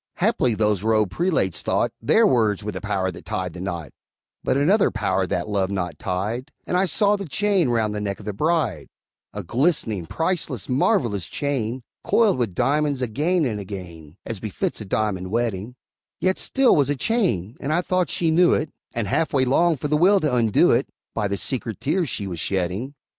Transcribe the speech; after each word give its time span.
Haply 0.15 0.55
those 0.55 0.81
robed 0.81 1.11
prelates 1.11 1.61
thought 1.61 1.91
Their 2.01 2.25
words 2.25 2.63
were 2.63 2.71
the 2.71 2.81
power 2.81 3.11
that 3.11 3.23
tied 3.23 3.53
the 3.53 3.61
knot; 3.61 3.91
But 4.43 4.57
another 4.57 4.89
power 4.89 5.27
that 5.27 5.47
love 5.47 5.69
knot 5.69 5.99
tied, 5.99 6.51
And 6.65 6.75
I 6.75 6.85
saw 6.85 7.15
the 7.15 7.27
chain 7.27 7.69
round 7.69 7.93
the 7.93 8.01
neck 8.01 8.17
of 8.17 8.25
the 8.25 8.33
bride 8.33 8.87
A 9.31 9.43
glistening, 9.43 10.07
priceless, 10.07 10.67
marvelous 10.67 11.27
chain, 11.27 11.83
Coiled 12.03 12.39
with 12.39 12.55
diamonds 12.55 13.03
again 13.03 13.45
and 13.45 13.59
again, 13.59 14.17
As 14.25 14.39
befits 14.39 14.81
a 14.81 14.85
diamond 14.85 15.29
wedding; 15.29 15.75
Yet 16.19 16.39
still 16.39 16.73
'twas 16.73 16.89
a 16.89 16.95
chain, 16.95 17.55
and 17.59 17.71
I 17.71 17.81
thought 17.83 18.09
she 18.09 18.31
knew 18.31 18.55
it, 18.55 18.71
And 18.95 19.07
half 19.07 19.33
way 19.33 19.45
longed 19.45 19.79
for 19.79 19.87
the 19.87 19.97
will 19.97 20.19
to 20.21 20.33
undo 20.33 20.71
it, 20.71 20.87
By 21.13 21.27
the 21.27 21.37
secret 21.37 21.79
tears 21.79 22.09
she 22.09 22.25
was 22.25 22.39
shedding. 22.39 22.95